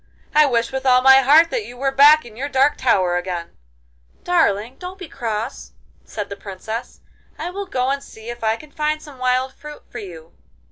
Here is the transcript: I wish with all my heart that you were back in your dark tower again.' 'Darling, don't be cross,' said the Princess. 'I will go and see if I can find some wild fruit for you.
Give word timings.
I 0.33 0.47
wish 0.47 0.71
with 0.71 0.83
all 0.83 1.03
my 1.03 1.17
heart 1.17 1.51
that 1.51 1.63
you 1.63 1.77
were 1.77 1.91
back 1.91 2.25
in 2.25 2.35
your 2.35 2.49
dark 2.49 2.75
tower 2.75 3.17
again.' 3.17 3.55
'Darling, 4.23 4.77
don't 4.79 4.97
be 4.97 5.07
cross,' 5.07 5.73
said 6.05 6.27
the 6.27 6.35
Princess. 6.35 7.01
'I 7.37 7.51
will 7.51 7.67
go 7.67 7.89
and 7.91 8.01
see 8.03 8.27
if 8.29 8.43
I 8.43 8.55
can 8.55 8.71
find 8.71 8.99
some 8.99 9.19
wild 9.19 9.53
fruit 9.53 9.83
for 9.91 9.99
you. 9.99 10.33